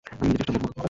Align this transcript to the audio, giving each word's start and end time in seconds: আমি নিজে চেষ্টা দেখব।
আমি 0.05 0.23
নিজে 0.23 0.37
চেষ্টা 0.39 0.53
দেখব। 0.55 0.71